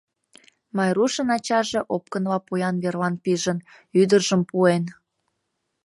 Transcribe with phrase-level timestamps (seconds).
[0.77, 3.57] Майрушын ачаже опкынла поян верлан пижын,
[4.01, 4.83] ӱдыржым пуэн.